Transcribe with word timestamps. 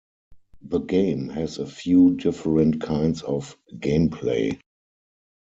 The 0.63 0.79
game 0.79 1.29
has 1.29 1.59
a 1.59 1.67
few 1.67 2.15
different 2.15 2.81
kinds 2.81 3.21
of 3.21 3.55
gameplay. 3.71 4.59